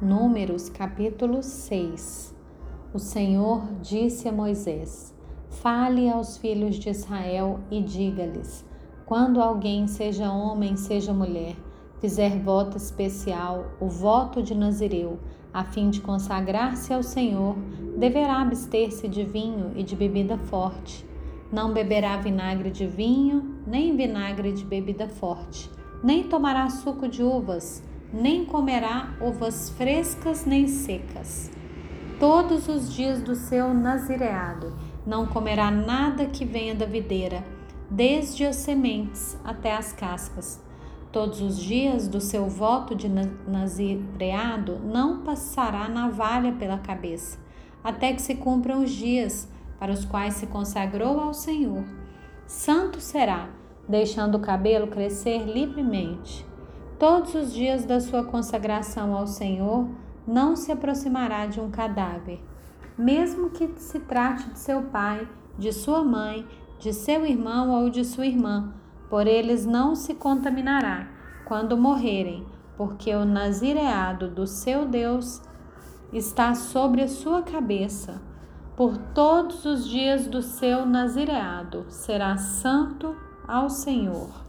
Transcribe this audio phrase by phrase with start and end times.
[0.00, 2.34] Números capítulo 6
[2.92, 5.14] O Senhor disse a Moisés:
[5.48, 8.62] Fale aos filhos de Israel e diga-lhes:
[9.06, 11.56] Quando alguém, seja homem, seja mulher,
[11.98, 15.18] fizer voto especial, o voto de Nazireu,
[15.50, 17.56] a fim de consagrar-se ao Senhor,
[17.96, 21.08] deverá abster-se de vinho e de bebida forte.
[21.50, 25.70] Não beberá vinagre de vinho, nem vinagre de bebida forte,
[26.04, 27.82] nem tomará suco de uvas
[28.16, 31.50] nem comerá uvas frescas nem secas.
[32.18, 34.74] Todos os dias do seu nazireado
[35.06, 37.44] não comerá nada que venha da videira,
[37.90, 40.64] desde as sementes até as cascas.
[41.12, 43.06] Todos os dias do seu voto de
[43.46, 47.38] nazireado não passará navalha pela cabeça,
[47.84, 49.46] até que se cumpram os dias
[49.78, 51.84] para os quais se consagrou ao Senhor.
[52.46, 53.50] Santo será,
[53.86, 56.46] deixando o cabelo crescer livremente
[56.98, 59.86] Todos os dias da sua consagração ao Senhor,
[60.26, 62.42] não se aproximará de um cadáver,
[62.96, 66.46] mesmo que se trate de seu pai, de sua mãe,
[66.78, 68.72] de seu irmão ou de sua irmã,
[69.10, 71.08] por eles não se contaminará
[71.44, 72.46] quando morrerem,
[72.78, 75.42] porque o nazireado do seu Deus
[76.12, 78.22] está sobre a sua cabeça.
[78.74, 83.14] Por todos os dias do seu nazireado será santo
[83.46, 84.45] ao Senhor.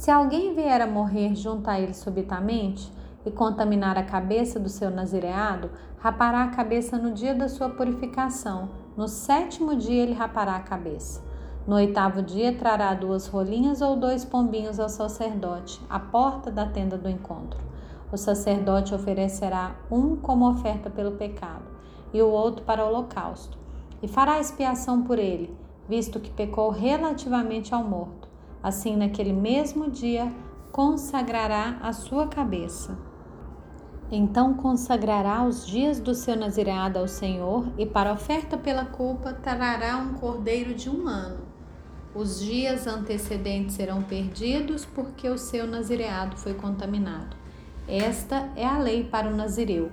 [0.00, 2.90] Se alguém vier a morrer junto a ele subitamente
[3.26, 8.70] e contaminar a cabeça do seu nazireado, rapará a cabeça no dia da sua purificação.
[8.96, 11.22] No sétimo dia ele rapará a cabeça.
[11.66, 16.96] No oitavo dia trará duas rolinhas ou dois pombinhos ao sacerdote, à porta da tenda
[16.96, 17.60] do encontro.
[18.10, 21.66] O sacerdote oferecerá um como oferta pelo pecado
[22.14, 23.58] e o outro para o holocausto,
[24.02, 25.54] e fará expiação por ele,
[25.86, 28.29] visto que pecou relativamente ao morto
[28.62, 30.30] Assim, naquele mesmo dia,
[30.70, 32.98] consagrará a sua cabeça.
[34.12, 39.96] Então consagrará os dias do seu nazireado ao Senhor e para oferta pela culpa trará
[39.96, 41.48] um cordeiro de um ano.
[42.14, 47.36] Os dias antecedentes serão perdidos porque o seu nazireado foi contaminado.
[47.86, 49.90] Esta é a lei para o nazireu.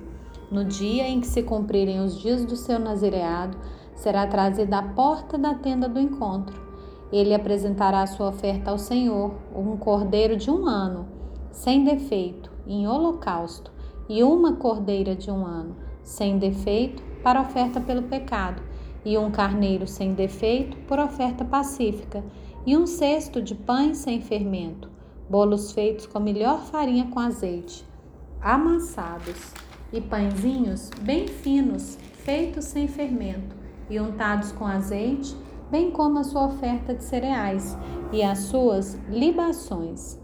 [0.50, 3.58] No dia em que se cumprirem os dias do seu nazireado,
[3.96, 6.67] será trazida à porta da tenda do encontro
[7.12, 11.08] ele apresentará sua oferta ao Senhor, um cordeiro de um ano,
[11.52, 13.72] sem defeito, em holocausto,
[14.10, 18.62] e uma cordeira de um ano, sem defeito, para oferta pelo pecado,
[19.04, 22.24] e um carneiro sem defeito, por oferta pacífica,
[22.66, 24.90] e um cesto de pães sem fermento,
[25.30, 27.86] bolos feitos com melhor farinha com azeite,
[28.42, 29.54] amassados,
[29.92, 33.56] e pãezinhos bem finos, feitos sem fermento,
[33.90, 35.36] e untados com azeite,
[35.72, 37.78] bem como a sua oferta de cereais
[38.12, 40.20] e as suas libações.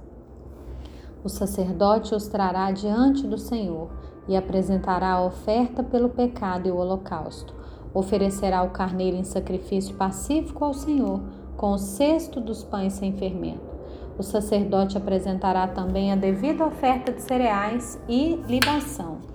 [1.24, 3.90] O sacerdote os trará diante do Senhor
[4.28, 7.54] e apresentará a oferta pelo pecado e o holocausto.
[7.94, 11.22] Oferecerá o carneiro em sacrifício pacífico ao Senhor,
[11.56, 13.74] com o cesto dos pães sem fermento.
[14.18, 19.33] O sacerdote apresentará também a devida oferta de cereais e libação.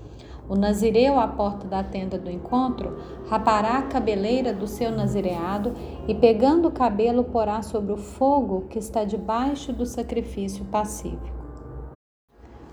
[0.49, 2.97] O nazireu à porta da tenda do encontro
[3.29, 5.75] rapará a cabeleira do seu nazireado
[6.07, 11.37] e, pegando o cabelo, porá sobre o fogo que está debaixo do sacrifício pacífico.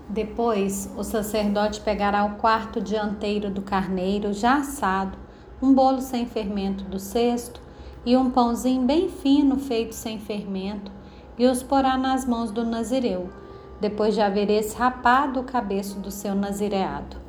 [0.08, 5.18] Depois, o sacerdote pegará o quarto dianteiro do carneiro já assado,
[5.60, 7.60] um bolo sem fermento do cesto
[8.06, 10.90] e um pãozinho bem fino feito sem fermento,
[11.36, 13.28] e os porá nas mãos do nazireu,
[13.80, 17.25] depois de haver esse rapado o cabeço do seu nazireado.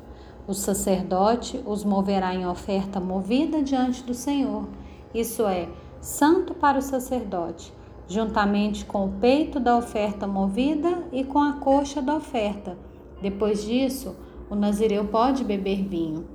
[0.48, 4.66] O sacerdote os moverá em oferta movida diante do Senhor,
[5.12, 5.68] isso é,
[6.00, 7.70] santo para o sacerdote,
[8.08, 12.78] juntamente com o peito da oferta movida e com a coxa da oferta.
[13.20, 14.16] Depois disso,
[14.48, 16.26] o nazireu pode beber vinho.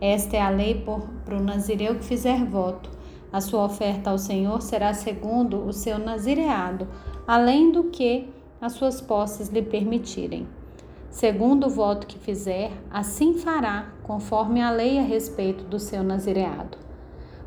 [0.00, 0.82] Esta é a lei
[1.26, 2.88] para o nazireu que fizer voto.
[3.30, 6.88] A sua oferta ao Senhor será segundo o seu nazireado,
[7.28, 8.26] além do que
[8.58, 10.48] as suas posses lhe permitirem.
[11.10, 16.78] Segundo o voto que fizer, assim fará, conforme a lei a respeito do seu nazireado.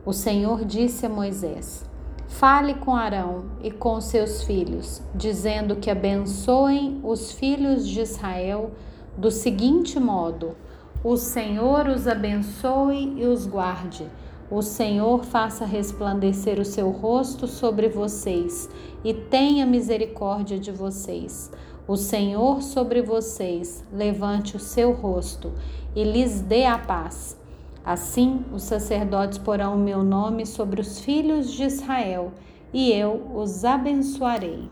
[0.05, 1.85] O Senhor disse a Moisés:
[2.27, 8.71] Fale com Arão e com seus filhos, dizendo que abençoem os filhos de Israel
[9.17, 10.57] do seguinte modo:
[11.01, 14.05] O Senhor os abençoe e os guarde.
[14.51, 18.69] O Senhor faça resplandecer o seu rosto sobre vocês
[19.03, 21.49] e tenha misericórdia de vocês.
[21.85, 25.51] O Senhor sobre vocês levante o seu rosto
[25.93, 27.37] e lhes dê a paz.
[27.83, 32.31] Assim, os sacerdotes porão o meu nome sobre os filhos de Israel,
[32.71, 34.69] e eu os abençoarei.